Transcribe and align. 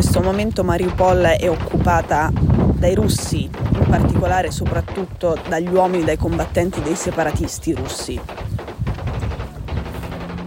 questo 0.00 0.20
momento 0.20 0.62
Mariupol 0.62 1.22
è 1.22 1.50
occupata 1.50 2.30
dai 2.32 2.94
russi, 2.94 3.50
in 3.50 3.86
particolare 3.90 4.52
soprattutto 4.52 5.36
dagli 5.48 5.74
uomini, 5.74 6.04
dai 6.04 6.16
combattenti 6.16 6.80
dei 6.82 6.94
separatisti 6.94 7.74
russi. 7.74 8.20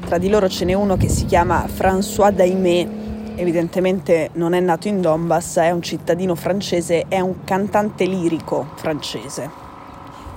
Tra 0.05 0.17
di 0.17 0.29
loro 0.29 0.47
ce 0.47 0.63
n'è 0.63 0.71
uno 0.71 0.95
che 0.95 1.09
si 1.09 1.25
chiama 1.25 1.65
François 1.65 2.31
Daimé, 2.31 3.35
evidentemente 3.35 4.29
non 4.35 4.53
è 4.53 4.61
nato 4.61 4.87
in 4.87 5.01
Donbass, 5.01 5.57
è 5.57 5.71
un 5.71 5.81
cittadino 5.81 6.33
francese, 6.33 7.07
è 7.09 7.19
un 7.19 7.43
cantante 7.43 8.05
lirico 8.05 8.71
francese 8.75 9.70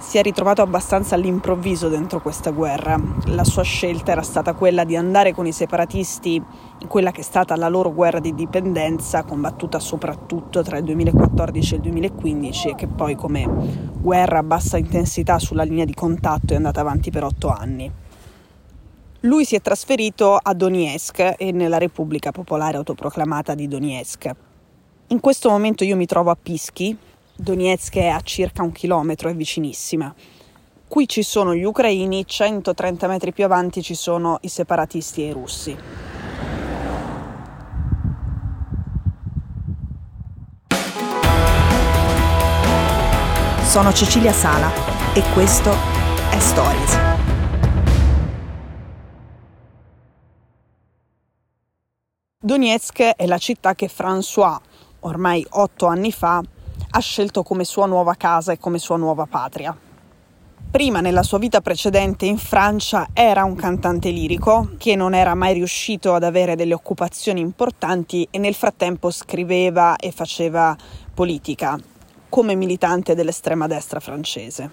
si 0.07 0.19
è 0.19 0.23
ritrovato 0.23 0.61
abbastanza 0.61 1.15
all'improvviso 1.15 1.89
dentro 1.89 2.21
questa 2.21 2.51
guerra. 2.51 3.01
La 3.29 3.43
sua 3.43 3.63
scelta 3.63 4.13
era 4.13 4.23
stata 4.23 4.53
quella 4.53 4.85
di 4.85 4.95
andare 4.97 5.33
con 5.33 5.47
i 5.47 5.53
separatisti 5.53 6.35
in 6.35 6.87
quella 6.87 7.11
che 7.11 7.23
è 7.23 7.25
stata 7.25 7.57
la 7.57 7.69
loro 7.69 7.93
guerra 7.93 8.21
di 8.21 8.35
dipendenza, 8.35 9.25
combattuta 9.25 9.79
soprattutto 9.81 10.63
tra 10.63 10.77
il 10.77 10.85
2014 10.85 11.73
e 11.73 11.77
il 11.77 11.83
2015 11.83 12.69
e 12.69 12.75
che 12.75 12.87
poi 12.87 13.15
come 13.17 13.49
guerra 13.99 14.41
a 14.41 14.43
bassa 14.43 14.77
intensità 14.77 15.39
sulla 15.39 15.63
linea 15.63 15.87
di 15.87 15.95
contatto 15.95 16.53
è 16.53 16.57
andata 16.57 16.83
avanti 16.83 17.11
per 17.11 17.25
otto 17.25 17.49
anni. 17.49 17.91
Lui 19.21 19.47
si 19.47 19.57
è 19.57 19.63
trasferito 19.63 20.37
a 20.37 20.53
Donetsk 20.53 21.37
e 21.39 21.51
nella 21.51 21.79
Repubblica 21.79 22.31
Popolare 22.31 22.77
Autoproclamata 22.77 23.55
di 23.55 23.67
Donetsk. 23.67 24.31
In 25.09 25.21
questo 25.21 25.49
momento 25.49 25.83
io 25.83 25.97
mi 25.97 26.07
trovo 26.07 26.31
a 26.31 26.37
Pischi, 26.41 26.97
Donetsk 27.37 27.97
è 27.97 28.07
a 28.07 28.21
circa 28.21 28.63
un 28.63 28.71
chilometro, 28.71 29.29
è 29.29 29.35
vicinissima. 29.35 30.15
Qui 30.87 31.09
ci 31.09 31.25
sono 31.25 31.53
gli 31.53 31.65
ucraini, 31.65 32.25
130 32.25 33.09
metri 33.09 33.33
più 33.33 33.45
avanti 33.45 33.83
ci 33.83 33.95
sono 33.95 34.39
i 34.43 34.49
separatisti 34.49 35.23
e 35.23 35.27
i 35.27 35.33
russi. 35.33 35.77
Sono 43.65 43.93
Cecilia 43.93 44.33
Sala 44.33 44.71
e 45.13 45.23
questo 45.33 45.73
è 46.31 46.39
Stories. 46.39 46.99
Donetsk 52.39 53.01
è 53.17 53.27
la 53.27 53.39
città 53.39 53.75
che 53.75 53.91
François, 53.93 54.57
ormai 55.01 55.45
otto 55.51 55.87
anni 55.87 56.13
fa, 56.13 56.41
ha 56.97 57.01
scelto 57.01 57.43
come 57.43 57.65
sua 57.65 57.87
nuova 57.87 58.15
casa 58.15 58.53
e 58.53 58.59
come 58.59 58.79
sua 58.79 58.97
nuova 58.97 59.27
patria. 59.27 59.77
Prima, 60.71 61.01
nella 61.01 61.25
sua 61.25 61.39
vita 61.39 61.61
precedente 61.61 62.25
in 62.25 62.39
Francia, 62.39 63.09
era 63.13 63.45
un 63.45 63.57
cantante 63.57 64.11
lirico 64.11 64.71
che 64.79 64.95
non 64.95 65.13
era 65.13 65.35
mai 65.35 65.55
riuscito 65.55 66.15
ad 66.15 66.23
avere 66.23 66.55
delle 66.55 66.75
occupazioni 66.75 67.41
importanti 67.41 68.27
e 68.31 68.39
nel 68.39 68.55
frattempo 68.55 69.11
scriveva 69.11 69.97
e 69.97 70.13
faceva 70.13 70.77
politica 71.13 71.79
come 72.29 72.55
militante 72.55 73.15
dell'estrema 73.15 73.67
destra 73.67 73.99
francese. 73.99 74.71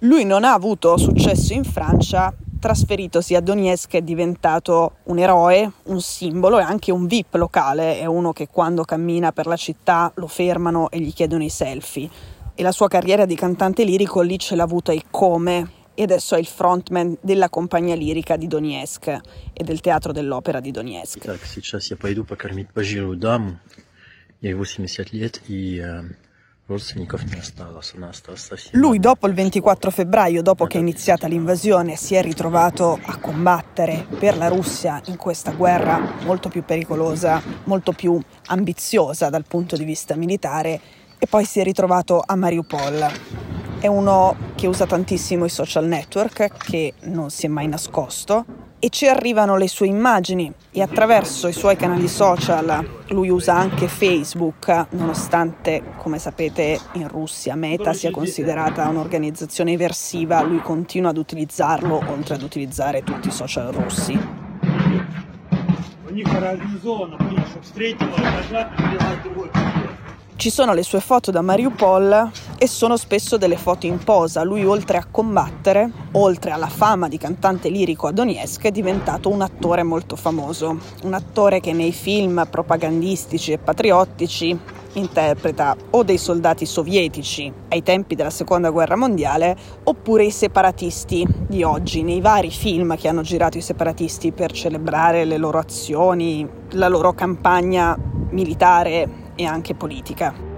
Lui 0.00 0.24
non 0.24 0.44
ha 0.44 0.54
avuto 0.54 0.96
successo 0.96 1.52
in 1.52 1.64
Francia 1.64 2.32
trasferitosi 2.59 3.35
a 3.35 3.41
Donetsk 3.41 3.93
è 3.95 4.01
diventato 4.01 4.97
un 5.03 5.19
eroe, 5.19 5.71
un 5.83 6.01
simbolo 6.01 6.59
e 6.59 6.63
anche 6.63 6.91
un 6.91 7.05
VIP 7.05 7.35
locale, 7.35 7.99
è 7.99 8.05
uno 8.05 8.33
che 8.33 8.47
quando 8.47 8.83
cammina 8.83 9.31
per 9.31 9.45
la 9.45 9.55
città 9.55 10.11
lo 10.15 10.27
fermano 10.27 10.89
e 10.89 10.99
gli 10.99 11.13
chiedono 11.13 11.43
i 11.43 11.49
selfie. 11.49 12.09
E 12.55 12.63
la 12.63 12.71
sua 12.71 12.87
carriera 12.87 13.25
di 13.25 13.35
cantante 13.35 13.83
lirico 13.83 14.21
lì 14.21 14.39
ce 14.39 14.55
l'ha 14.55 14.63
avuta 14.63 14.91
e 14.93 15.03
come, 15.11 15.69
e 15.93 16.03
adesso 16.03 16.35
è 16.35 16.39
il 16.39 16.45
frontman 16.45 17.17
della 17.21 17.49
compagnia 17.49 17.95
lirica 17.95 18.35
di 18.35 18.47
Donetsk 18.47 19.07
e 19.53 19.63
del 19.63 19.79
teatro 19.79 20.11
dell'opera 20.11 20.59
di 20.59 20.71
Donetsk. 20.71 21.25
Так, 21.25 21.45
сейчас 21.45 21.89
я 21.89 21.97
пойду 21.97 22.25
покормить 22.25 22.71
пожилую 22.71 23.17
даму. 23.17 23.59
Ей 24.41 24.53
80 24.53 25.05
лет, 25.11 25.41
и 25.47 25.81
lui 28.72 28.98
dopo 28.98 29.26
il 29.26 29.34
24 29.34 29.90
febbraio, 29.90 30.42
dopo 30.42 30.66
che 30.66 30.78
è 30.78 30.80
iniziata 30.80 31.26
l'invasione, 31.26 31.96
si 31.96 32.14
è 32.14 32.22
ritrovato 32.22 32.98
a 33.02 33.16
combattere 33.18 34.06
per 34.18 34.36
la 34.36 34.48
Russia 34.48 35.00
in 35.06 35.16
questa 35.16 35.50
guerra 35.52 36.00
molto 36.24 36.48
più 36.48 36.64
pericolosa, 36.64 37.42
molto 37.64 37.92
più 37.92 38.20
ambiziosa 38.46 39.30
dal 39.30 39.44
punto 39.46 39.76
di 39.76 39.84
vista 39.84 40.14
militare 40.14 40.80
e 41.18 41.26
poi 41.26 41.44
si 41.44 41.60
è 41.60 41.64
ritrovato 41.64 42.22
a 42.24 42.36
Mariupol. 42.36 43.10
È 43.80 43.86
uno 43.86 44.36
che 44.54 44.66
usa 44.66 44.86
tantissimo 44.86 45.44
i 45.44 45.50
social 45.50 45.86
network, 45.86 46.56
che 46.56 46.94
non 47.04 47.30
si 47.30 47.46
è 47.46 47.48
mai 47.48 47.66
nascosto, 47.66 48.44
e 48.82 48.88
ci 48.88 49.06
arrivano 49.06 49.56
le 49.58 49.68
sue 49.68 49.86
immagini 49.86 50.50
e 50.72 50.80
attraverso 50.80 51.48
i 51.48 51.52
suoi 51.52 51.76
canali 51.76 52.08
social, 52.08 52.82
lui 53.08 53.28
usa 53.28 53.54
anche 53.54 53.88
Facebook, 53.88 54.86
nonostante, 54.90 55.82
come 55.98 56.18
sapete, 56.18 56.80
in 56.92 57.06
Russia 57.06 57.54
Meta 57.54 57.92
sia 57.92 58.10
considerata 58.10 58.88
un'organizzazione 58.88 59.72
eversiva, 59.72 60.40
lui 60.42 60.60
continua 60.60 61.10
ad 61.10 61.18
utilizzarlo 61.18 62.02
oltre 62.08 62.36
ad 62.36 62.42
utilizzare 62.42 63.04
tutti 63.04 63.28
i 63.28 63.32
social 63.32 63.70
russi. 63.70 64.18
Ci 70.36 70.50
sono 70.50 70.72
le 70.72 70.82
sue 70.82 71.00
foto 71.00 71.30
da 71.30 71.42
Mariupol 71.42 72.30
e 72.62 72.66
sono 72.66 72.98
spesso 72.98 73.38
delle 73.38 73.56
foto 73.56 73.86
in 73.86 73.96
posa. 74.04 74.42
Lui 74.42 74.66
oltre 74.66 74.98
a 74.98 75.06
combattere, 75.10 75.90
oltre 76.12 76.50
alla 76.50 76.68
fama 76.68 77.08
di 77.08 77.16
cantante 77.16 77.70
lirico 77.70 78.06
a 78.06 78.12
Donetsk, 78.12 78.66
è 78.66 78.70
diventato 78.70 79.30
un 79.30 79.40
attore 79.40 79.82
molto 79.82 80.14
famoso. 80.14 80.76
Un 81.04 81.14
attore 81.14 81.60
che 81.60 81.72
nei 81.72 81.92
film 81.92 82.46
propagandistici 82.50 83.52
e 83.52 83.58
patriottici 83.58 84.58
interpreta 84.92 85.74
o 85.92 86.02
dei 86.02 86.18
soldati 86.18 86.66
sovietici 86.66 87.50
ai 87.68 87.82
tempi 87.82 88.14
della 88.14 88.28
seconda 88.28 88.68
guerra 88.68 88.96
mondiale 88.96 89.56
oppure 89.84 90.24
i 90.24 90.30
separatisti 90.30 91.26
di 91.48 91.62
oggi, 91.62 92.02
nei 92.02 92.20
vari 92.20 92.50
film 92.50 92.94
che 92.94 93.08
hanno 93.08 93.22
girato 93.22 93.56
i 93.56 93.62
separatisti 93.62 94.32
per 94.32 94.52
celebrare 94.52 95.24
le 95.24 95.38
loro 95.38 95.58
azioni, 95.58 96.46
la 96.72 96.88
loro 96.88 97.14
campagna 97.14 97.96
militare 98.32 99.32
e 99.34 99.46
anche 99.46 99.74
politica. 99.74 100.49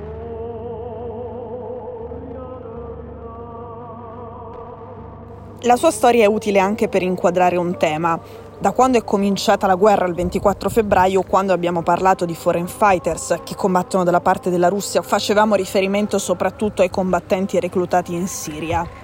La 5.64 5.76
sua 5.76 5.92
storia 5.92 6.24
è 6.24 6.26
utile 6.26 6.58
anche 6.58 6.88
per 6.88 7.02
inquadrare 7.02 7.56
un 7.56 7.76
tema. 7.76 8.18
Da 8.58 8.72
quando 8.72 8.98
è 8.98 9.04
cominciata 9.04 9.68
la 9.68 9.76
guerra 9.76 10.06
il 10.06 10.14
24 10.14 10.68
febbraio, 10.68 11.22
quando 11.22 11.52
abbiamo 11.52 11.82
parlato 11.82 12.24
di 12.24 12.34
foreign 12.34 12.66
fighters 12.66 13.38
che 13.44 13.54
combattono 13.54 14.02
dalla 14.02 14.20
parte 14.20 14.50
della 14.50 14.68
Russia, 14.68 15.02
facevamo 15.02 15.54
riferimento 15.54 16.18
soprattutto 16.18 16.82
ai 16.82 16.90
combattenti 16.90 17.60
reclutati 17.60 18.12
in 18.12 18.26
Siria 18.26 19.01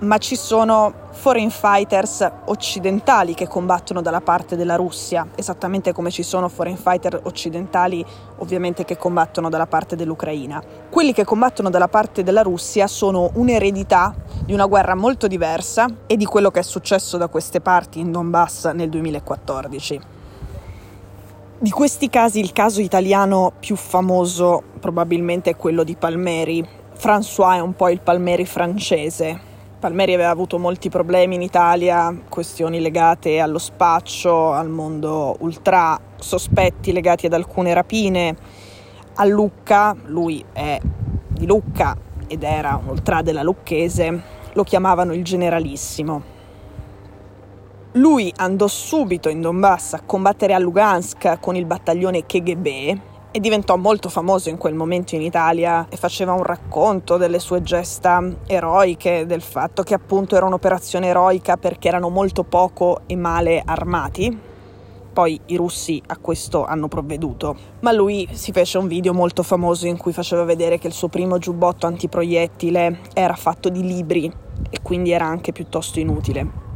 ma 0.00 0.18
ci 0.18 0.36
sono 0.36 0.92
foreign 1.10 1.48
fighters 1.48 2.26
occidentali 2.44 3.34
che 3.34 3.48
combattono 3.48 4.00
dalla 4.00 4.20
parte 4.20 4.54
della 4.54 4.76
Russia, 4.76 5.26
esattamente 5.34 5.92
come 5.92 6.10
ci 6.10 6.22
sono 6.22 6.48
foreign 6.48 6.76
fighter 6.76 7.20
occidentali 7.24 8.04
ovviamente 8.36 8.84
che 8.84 8.96
combattono 8.96 9.48
dalla 9.48 9.66
parte 9.66 9.96
dell'Ucraina. 9.96 10.62
Quelli 10.88 11.12
che 11.12 11.24
combattono 11.24 11.70
dalla 11.70 11.88
parte 11.88 12.22
della 12.22 12.42
Russia 12.42 12.86
sono 12.86 13.30
un'eredità 13.34 14.14
di 14.44 14.52
una 14.52 14.66
guerra 14.66 14.94
molto 14.94 15.26
diversa 15.26 15.86
e 16.06 16.16
di 16.16 16.24
quello 16.24 16.50
che 16.50 16.60
è 16.60 16.62
successo 16.62 17.16
da 17.16 17.26
queste 17.26 17.60
parti 17.60 17.98
in 17.98 18.12
Donbass 18.12 18.70
nel 18.72 18.88
2014. 18.88 20.00
Di 21.60 21.70
questi 21.70 22.08
casi 22.08 22.38
il 22.38 22.52
caso 22.52 22.80
italiano 22.80 23.52
più 23.58 23.74
famoso 23.74 24.62
probabilmente 24.78 25.50
è 25.50 25.56
quello 25.56 25.82
di 25.82 25.96
Palmeri. 25.96 26.64
François 26.96 27.56
è 27.56 27.60
un 27.60 27.74
po' 27.74 27.88
il 27.88 28.00
Palmeri 28.00 28.46
francese, 28.46 29.47
Palmeri 29.78 30.12
aveva 30.12 30.30
avuto 30.30 30.58
molti 30.58 30.88
problemi 30.88 31.36
in 31.36 31.42
Italia, 31.42 32.12
questioni 32.28 32.80
legate 32.80 33.38
allo 33.38 33.58
spaccio, 33.58 34.50
al 34.50 34.68
mondo 34.68 35.36
ultra, 35.38 35.96
sospetti 36.16 36.90
legati 36.90 37.26
ad 37.26 37.32
alcune 37.32 37.72
rapine. 37.74 38.36
A 39.14 39.24
Lucca, 39.24 39.94
lui 40.06 40.44
è 40.52 40.80
di 41.28 41.46
Lucca 41.46 41.96
ed 42.26 42.42
era 42.42 42.76
un 42.82 42.88
ultra 42.88 43.22
della 43.22 43.44
Lucchese, 43.44 44.22
lo 44.52 44.64
chiamavano 44.64 45.12
il 45.12 45.22
generalissimo. 45.22 46.22
Lui 47.92 48.32
andò 48.34 48.66
subito 48.66 49.28
in 49.28 49.40
Donbass 49.40 49.92
a 49.92 50.02
combattere 50.04 50.54
a 50.54 50.58
Lugansk 50.58 51.38
con 51.38 51.54
il 51.54 51.66
battaglione 51.66 52.26
KGB 52.26 53.00
e 53.38 53.40
diventò 53.40 53.76
molto 53.76 54.08
famoso 54.08 54.48
in 54.48 54.56
quel 54.56 54.74
momento 54.74 55.14
in 55.14 55.22
Italia 55.22 55.86
e 55.88 55.96
faceva 55.96 56.32
un 56.32 56.42
racconto 56.42 57.16
delle 57.16 57.38
sue 57.38 57.62
gesta 57.62 58.20
eroiche, 58.48 59.26
del 59.26 59.42
fatto 59.42 59.84
che 59.84 59.94
appunto 59.94 60.34
era 60.34 60.44
un'operazione 60.44 61.06
eroica 61.06 61.56
perché 61.56 61.86
erano 61.86 62.08
molto 62.08 62.42
poco 62.42 63.02
e 63.06 63.14
male 63.14 63.62
armati. 63.64 64.36
Poi 65.12 65.40
i 65.46 65.56
russi 65.56 66.02
a 66.06 66.16
questo 66.16 66.64
hanno 66.64 66.88
provveduto, 66.88 67.56
ma 67.80 67.92
lui 67.92 68.28
si 68.32 68.50
fece 68.50 68.76
un 68.76 68.88
video 68.88 69.14
molto 69.14 69.44
famoso 69.44 69.86
in 69.86 69.96
cui 69.96 70.12
faceva 70.12 70.42
vedere 70.42 70.78
che 70.78 70.88
il 70.88 70.92
suo 70.92 71.06
primo 71.06 71.38
giubbotto 71.38 71.86
antiproiettile 71.86 73.02
era 73.14 73.34
fatto 73.34 73.68
di 73.68 73.84
libri 73.84 74.32
e 74.68 74.82
quindi 74.82 75.12
era 75.12 75.26
anche 75.26 75.52
piuttosto 75.52 76.00
inutile. 76.00 76.67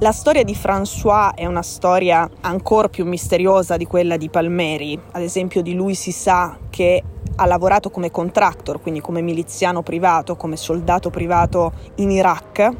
La 0.00 0.10
storia 0.10 0.42
di 0.42 0.54
François 0.54 1.34
è 1.36 1.46
una 1.46 1.62
storia 1.62 2.28
ancora 2.40 2.88
più 2.88 3.06
misteriosa 3.06 3.76
di 3.76 3.86
quella 3.86 4.16
di 4.16 4.28
Palmeri. 4.28 5.00
Ad 5.12 5.22
esempio 5.22 5.62
di 5.62 5.72
lui 5.72 5.94
si 5.94 6.10
sa 6.10 6.58
che 6.68 7.00
ha 7.36 7.46
lavorato 7.46 7.90
come 7.90 8.10
contractor, 8.10 8.80
quindi 8.80 9.00
come 9.00 9.22
miliziano 9.22 9.82
privato, 9.82 10.34
come 10.34 10.56
soldato 10.56 11.10
privato 11.10 11.72
in 11.96 12.10
Iraq, 12.10 12.70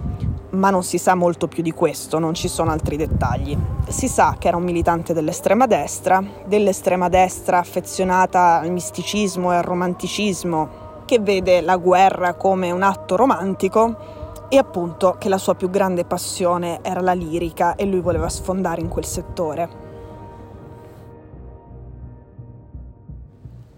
ma 0.51 0.71
non 0.71 0.83
si 0.83 0.99
sa 0.99 1.15
molto 1.15 1.47
più 1.47 1.63
di 1.63 1.71
questo, 1.71 2.19
non 2.19 2.35
ci 2.35 2.49
sono 2.49 2.73
altri 2.73 2.97
dettagli. 2.97 3.57
Si 3.87 4.09
sa 4.09 4.35
che 4.37 4.49
era 4.49 4.57
un 4.57 4.65
militante 4.65 5.13
dell'estrema 5.13 5.67
destra, 5.67 6.23
dell'estrema 6.45 7.09
destra 7.09 7.59
affezionata 7.59 8.59
al 8.59 8.73
misticismo 8.73 9.53
e 9.53 9.57
al 9.57 9.63
romanticismo, 9.63 10.83
che 11.05 11.21
vede 11.21 11.61
la 11.61 11.77
guerra 11.77 12.35
come 12.35 12.73
un 12.73 12.83
atto 12.83 13.15
romantico 13.15 14.23
e 14.49 14.57
appunto 14.57 15.17
che 15.19 15.29
la 15.29 15.39
sua 15.39 15.55
più 15.55 15.71
grande 15.71 16.05
passione 16.05 16.81
era 16.83 17.01
la 17.01 17.13
lirica 17.13 17.75
e 17.75 17.85
lui 17.85 18.01
voleva 18.01 18.29
sfondare 18.29 18.81
in 18.81 18.89
quel 18.89 19.05
settore. 19.05 19.85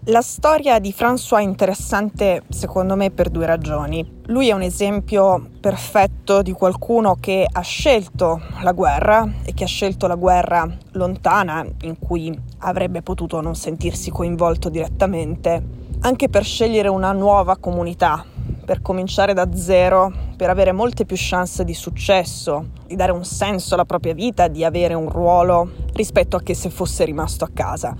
La 0.09 0.21
storia 0.21 0.79
di 0.79 0.95
François 0.97 1.39
è 1.39 1.43
interessante 1.43 2.43
secondo 2.47 2.95
me 2.95 3.11
per 3.11 3.29
due 3.29 3.45
ragioni. 3.45 4.19
Lui 4.27 4.47
è 4.47 4.53
un 4.53 4.61
esempio 4.61 5.49
perfetto 5.59 6.41
di 6.41 6.53
qualcuno 6.53 7.17
che 7.19 7.45
ha 7.45 7.59
scelto 7.59 8.39
la 8.61 8.71
guerra 8.71 9.29
e 9.43 9.53
che 9.53 9.65
ha 9.65 9.67
scelto 9.67 10.07
la 10.07 10.15
guerra 10.15 10.65
lontana 10.91 11.65
in 11.81 11.99
cui 11.99 12.33
avrebbe 12.59 13.01
potuto 13.01 13.41
non 13.41 13.55
sentirsi 13.55 14.09
coinvolto 14.09 14.69
direttamente, 14.69 15.61
anche 15.99 16.29
per 16.29 16.45
scegliere 16.45 16.87
una 16.87 17.11
nuova 17.11 17.57
comunità, 17.57 18.23
per 18.65 18.81
cominciare 18.81 19.33
da 19.33 19.47
zero, 19.53 20.11
per 20.35 20.49
avere 20.49 20.71
molte 20.71 21.05
più 21.05 21.15
chance 21.17 21.63
di 21.63 21.73
successo, 21.73 22.67
di 22.85 22.95
dare 22.95 23.11
un 23.11 23.23
senso 23.23 23.73
alla 23.73 23.85
propria 23.85 24.13
vita, 24.13 24.47
di 24.47 24.63
avere 24.63 24.93
un 24.93 25.09
ruolo 25.09 25.69
rispetto 25.93 26.35
a 26.35 26.41
che 26.41 26.53
se 26.53 26.69
fosse 26.69 27.05
rimasto 27.05 27.43
a 27.43 27.49
casa. 27.53 27.95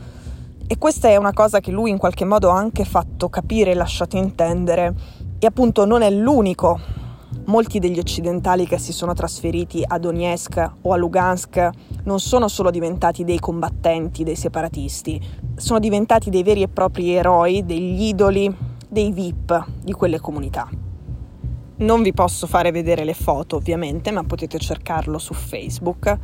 E 0.70 0.78
questa 0.78 1.08
è 1.08 1.16
una 1.16 1.32
cosa 1.32 1.62
che 1.62 1.72
lui 1.72 1.92
in 1.92 1.98
qualche 1.98 2.26
modo 2.26 2.50
ha 2.50 2.58
anche 2.58 2.84
fatto 2.84 3.30
capire 3.30 3.72
e 3.72 3.74
lasciato 3.74 4.18
intendere. 4.18 4.94
E 5.40 5.48
appunto 5.48 5.86
non 5.86 6.02
è 6.02 6.10
l'unico. 6.10 6.78
Molti 7.46 7.80
degli 7.80 8.00
occidentali 8.00 8.68
che 8.68 8.78
si 8.78 8.92
sono 8.92 9.14
trasferiti 9.14 9.82
a 9.88 9.98
Donetsk 9.98 10.72
o 10.82 10.92
a 10.92 10.98
Lugansk 10.98 11.70
non 12.04 12.20
sono 12.20 12.50
solo 12.50 12.72
diventati 12.72 13.24
dei 13.24 13.40
combattenti, 13.40 14.26
dei 14.26 14.36
separatisti, 14.36 15.22
sono 15.56 15.80
diventati 15.80 16.30
dei 16.30 16.44
veri 16.44 16.64
e 16.64 16.68
propri 16.68 17.14
eroi, 17.14 17.66
degli 17.66 18.04
idoli, 18.04 18.54
dei 18.88 19.12
VIP 19.12 19.66
di 19.82 19.94
quelle 19.94 20.20
comunità. 20.20 20.70
Non 21.78 22.02
vi 22.02 22.14
posso 22.14 22.48
fare 22.48 22.72
vedere 22.72 23.04
le 23.04 23.14
foto 23.14 23.58
ovviamente, 23.58 24.12
ma 24.12 24.24
potete 24.24 24.58
cercarlo 24.58 25.18
su 25.18 25.34
Facebook 25.34 26.18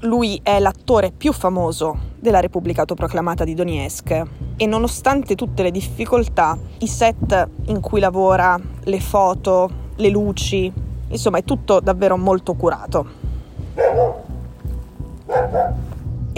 lui 0.00 0.38
è 0.42 0.58
l'attore 0.58 1.10
più 1.10 1.32
famoso 1.32 2.14
della 2.18 2.40
Repubblica 2.40 2.80
autoproclamata 2.80 3.44
di 3.44 3.54
Donetsk 3.54 4.22
e 4.56 4.66
nonostante 4.66 5.34
tutte 5.34 5.62
le 5.62 5.70
difficoltà, 5.70 6.58
i 6.78 6.86
set 6.86 7.48
in 7.66 7.80
cui 7.80 8.00
lavora, 8.00 8.58
le 8.84 9.00
foto, 9.00 9.70
le 9.96 10.08
luci, 10.10 10.72
insomma 11.08 11.38
è 11.38 11.44
tutto 11.44 11.80
davvero 11.80 12.16
molto 12.16 12.54
curato. 12.54 13.24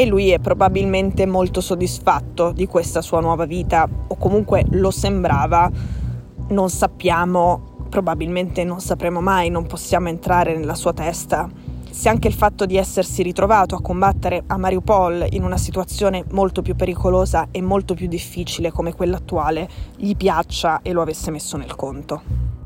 E 0.00 0.06
lui 0.06 0.30
è 0.30 0.38
probabilmente 0.38 1.26
molto 1.26 1.60
soddisfatto 1.60 2.52
di 2.52 2.68
questa 2.68 3.02
sua 3.02 3.18
nuova 3.18 3.46
vita, 3.46 3.88
o 4.06 4.14
comunque 4.14 4.64
lo 4.70 4.92
sembrava, 4.92 5.68
non 6.50 6.70
sappiamo, 6.70 7.86
probabilmente 7.88 8.62
non 8.62 8.78
sapremo 8.78 9.20
mai, 9.20 9.50
non 9.50 9.66
possiamo 9.66 10.06
entrare 10.06 10.56
nella 10.56 10.76
sua 10.76 10.92
testa 10.92 11.50
se 11.90 12.08
anche 12.08 12.28
il 12.28 12.34
fatto 12.34 12.64
di 12.64 12.76
essersi 12.76 13.24
ritrovato 13.24 13.74
a 13.74 13.80
combattere 13.80 14.44
a 14.46 14.56
Mariupol 14.56 15.26
in 15.30 15.42
una 15.42 15.56
situazione 15.56 16.24
molto 16.30 16.62
più 16.62 16.76
pericolosa 16.76 17.48
e 17.50 17.60
molto 17.60 17.94
più 17.94 18.06
difficile 18.06 18.70
come 18.70 18.94
quella 18.94 19.16
attuale 19.16 19.68
gli 19.96 20.14
piaccia 20.14 20.80
e 20.82 20.92
lo 20.92 21.02
avesse 21.02 21.32
messo 21.32 21.56
nel 21.56 21.74
conto. 21.74 22.57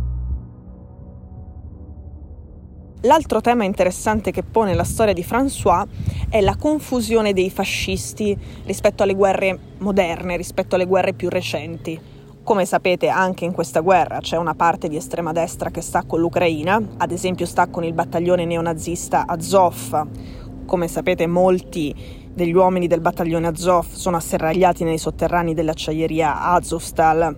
L'altro 3.04 3.40
tema 3.40 3.64
interessante 3.64 4.30
che 4.30 4.44
pone 4.44 4.74
la 4.74 4.84
storia 4.84 5.12
di 5.12 5.26
François 5.28 5.84
è 6.28 6.40
la 6.40 6.54
confusione 6.54 7.32
dei 7.32 7.50
fascisti 7.50 8.38
rispetto 8.64 9.02
alle 9.02 9.14
guerre 9.14 9.58
moderne, 9.78 10.36
rispetto 10.36 10.76
alle 10.76 10.86
guerre 10.86 11.12
più 11.12 11.28
recenti. 11.28 12.00
Come 12.44 12.64
sapete 12.64 13.08
anche 13.08 13.44
in 13.44 13.50
questa 13.50 13.80
guerra 13.80 14.20
c'è 14.20 14.36
una 14.36 14.54
parte 14.54 14.86
di 14.86 14.94
estrema 14.94 15.32
destra 15.32 15.70
che 15.70 15.80
sta 15.80 16.04
con 16.04 16.20
l'Ucraina, 16.20 16.80
ad 16.98 17.10
esempio 17.10 17.44
sta 17.44 17.66
con 17.66 17.82
il 17.82 17.92
battaglione 17.92 18.44
neonazista 18.44 19.24
Azov. 19.26 20.06
Come 20.64 20.86
sapete 20.86 21.26
molti 21.26 21.92
degli 22.32 22.54
uomini 22.54 22.86
del 22.86 23.00
battaglione 23.00 23.48
Azov 23.48 23.86
sono 23.90 24.16
asserragliati 24.16 24.84
nei 24.84 24.98
sotterranei 24.98 25.54
dell'acciaieria 25.54 26.42
Azovstal 26.42 27.36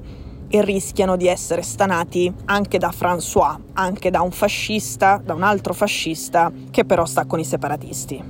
e 0.48 0.62
rischiano 0.62 1.16
di 1.16 1.26
essere 1.26 1.62
stanati 1.62 2.32
anche 2.46 2.78
da 2.78 2.92
François, 2.96 3.58
anche 3.74 4.10
da 4.10 4.20
un 4.20 4.30
fascista, 4.30 5.20
da 5.24 5.34
un 5.34 5.42
altro 5.42 5.72
fascista 5.72 6.52
che 6.70 6.84
però 6.84 7.04
sta 7.04 7.24
con 7.24 7.38
i 7.38 7.44
separatisti. 7.44 8.22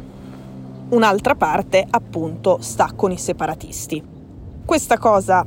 Un'altra 0.91 1.35
parte 1.35 1.85
appunto 1.89 2.59
sta 2.61 2.93
con 2.95 3.11
i 3.11 3.19
separatisti. 3.19 4.03
Questa 4.65 4.99
cosa 4.99 5.45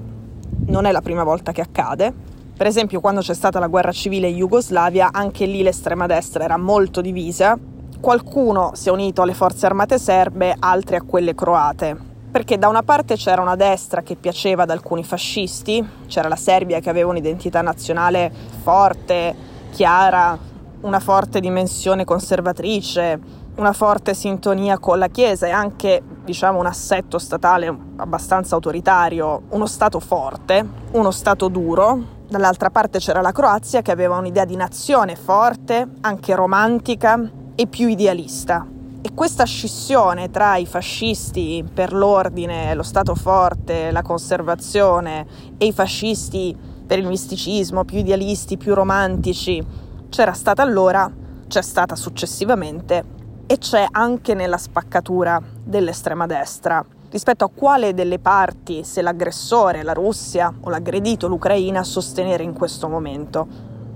non 0.67 0.85
è 0.85 0.91
la 0.91 1.01
prima 1.01 1.23
volta 1.23 1.51
che 1.51 1.61
accade. 1.61 2.13
Per 2.57 2.65
esempio, 2.65 2.99
quando 2.99 3.21
c'è 3.21 3.33
stata 3.33 3.59
la 3.59 3.67
guerra 3.67 3.91
civile 3.91 4.27
in 4.27 4.37
Jugoslavia, 4.37 5.09
anche 5.11 5.45
lì 5.45 5.61
l'estrema 5.61 6.07
destra 6.07 6.43
era 6.43 6.57
molto 6.57 7.01
divisa. 7.01 7.57
Qualcuno 7.99 8.71
si 8.73 8.89
è 8.89 8.91
unito 8.91 9.21
alle 9.21 9.33
forze 9.33 9.65
armate 9.67 9.99
serbe, 9.99 10.55
altri 10.57 10.95
a 10.95 11.01
quelle 11.01 11.35
croate. 11.35 12.15
Perché 12.29 12.57
da 12.57 12.67
una 12.67 12.83
parte 12.83 13.15
c'era 13.15 13.41
una 13.41 13.55
destra 13.55 14.01
che 14.01 14.15
piaceva 14.15 14.63
ad 14.63 14.69
alcuni 14.69 15.03
fascisti, 15.03 15.85
c'era 16.07 16.27
la 16.27 16.35
Serbia 16.35 16.79
che 16.79 16.89
aveva 16.89 17.09
un'identità 17.09 17.61
nazionale 17.61 18.31
forte, 18.61 19.33
chiara, 19.71 20.37
una 20.81 20.99
forte 20.99 21.39
dimensione 21.39 22.03
conservatrice, 22.03 23.19
una 23.55 23.73
forte 23.73 24.13
sintonia 24.13 24.77
con 24.77 24.99
la 24.99 25.07
Chiesa 25.07 25.47
e 25.47 25.51
anche 25.51 26.03
diciamo, 26.23 26.59
un 26.59 26.67
assetto 26.67 27.17
statale 27.17 27.75
abbastanza 27.95 28.55
autoritario, 28.55 29.43
uno 29.49 29.65
Stato 29.65 29.99
forte, 29.99 30.67
uno 30.91 31.11
Stato 31.11 31.47
duro. 31.47 32.15
Dall'altra 32.27 32.69
parte 32.69 32.99
c'era 32.99 33.21
la 33.21 33.31
Croazia 33.31 33.81
che 33.81 33.91
aveva 33.91 34.17
un'idea 34.17 34.45
di 34.45 34.57
nazione 34.57 35.15
forte, 35.15 35.87
anche 36.01 36.35
romantica 36.35 37.19
e 37.55 37.67
più 37.67 37.87
idealista. 37.87 38.76
E 39.07 39.13
questa 39.13 39.45
scissione 39.45 40.29
tra 40.29 40.57
i 40.57 40.65
fascisti 40.65 41.63
per 41.73 41.93
l'ordine, 41.93 42.75
lo 42.75 42.83
Stato 42.83 43.15
forte, 43.15 43.89
la 43.89 44.01
conservazione 44.01 45.25
e 45.57 45.67
i 45.67 45.71
fascisti 45.71 46.53
per 46.85 46.99
il 46.99 47.07
misticismo, 47.07 47.85
più 47.85 47.99
idealisti, 47.99 48.57
più 48.57 48.73
romantici, 48.73 49.65
c'era 50.09 50.33
stata 50.33 50.61
allora, 50.61 51.09
c'è 51.47 51.61
stata 51.61 51.95
successivamente 51.95 53.05
e 53.47 53.57
c'è 53.57 53.87
anche 53.89 54.33
nella 54.33 54.57
spaccatura 54.57 55.41
dell'estrema 55.63 56.25
destra 56.25 56.83
rispetto 57.09 57.45
a 57.45 57.51
quale 57.55 57.93
delle 57.93 58.19
parti, 58.19 58.83
se 58.83 59.01
l'aggressore, 59.01 59.83
la 59.83 59.93
Russia 59.93 60.53
o 60.59 60.69
l'aggredito, 60.69 61.29
l'Ucraina, 61.29 61.81
sostenere 61.85 62.43
in 62.43 62.51
questo 62.51 62.89
momento. 62.89 63.47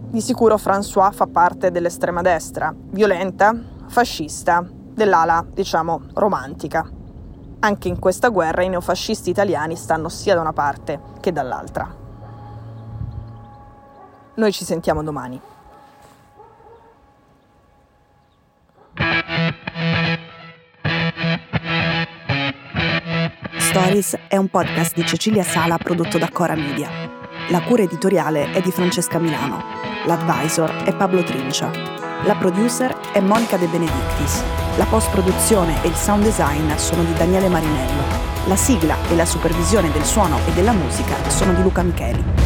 Di 0.08 0.22
sicuro 0.22 0.56
François 0.56 1.12
fa 1.12 1.28
parte 1.28 1.70
dell'estrema 1.70 2.22
destra, 2.22 2.74
violenta, 2.92 3.54
fascista, 3.88 4.66
dell'ala, 5.04 5.44
diciamo, 5.48 6.02
romantica. 6.14 6.88
Anche 7.60 7.88
in 7.88 7.98
questa 7.98 8.30
guerra 8.30 8.64
i 8.64 8.70
neofascisti 8.70 9.30
italiani 9.30 9.76
stanno 9.76 10.10
sia 10.10 10.36
da 10.36 10.42
una 10.42 10.54
parte 10.54 11.00
che 11.20 11.32
dall'altra. 11.32 11.92
Noi 14.36 14.52
ci 14.52 14.64
sentiamo 14.64 15.04
domani. 15.04 15.42
Stories 23.58 24.18
è 24.28 24.38
un 24.38 24.48
podcast 24.50 24.96
di 24.96 25.06
Cecilia 25.06 25.44
Sala 25.44 25.78
prodotto 25.78 26.18
da 26.18 26.30
Cora 26.30 26.56
Media. 26.56 26.90
La 27.50 27.62
cura 27.62 27.82
editoriale 27.82 28.52
è 28.52 28.62
di 28.62 28.72
Francesca 28.72 29.18
Milano. 29.18 29.64
L'advisor 30.06 30.70
è 30.84 30.96
Pablo 30.96 31.24
Trincia. 31.24 31.72
La 32.24 32.36
producer 32.36 32.96
è 33.14 33.20
Monica 33.20 33.58
De 33.58 33.68
Benedictis. 33.68 34.61
La 34.78 34.86
post-produzione 34.86 35.84
e 35.84 35.90
il 35.90 35.96
sound 35.96 36.24
design 36.24 36.74
sono 36.76 37.04
di 37.04 37.14
Daniele 37.14 37.50
Marinello. 37.50 38.04
La 38.46 38.56
sigla 38.56 38.96
e 39.10 39.16
la 39.16 39.26
supervisione 39.26 39.92
del 39.92 40.06
suono 40.06 40.38
e 40.48 40.52
della 40.54 40.72
musica 40.72 41.30
sono 41.30 41.54
di 41.54 41.62
Luca 41.62 41.84
Micheli. 41.84 42.41